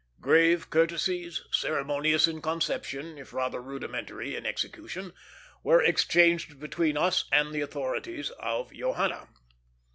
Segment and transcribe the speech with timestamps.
[0.19, 5.13] Grave courtesies, ceremonious in conception, if rather rudimentary in execution,
[5.61, 9.27] were exchanged between us and the authorities of Johanna.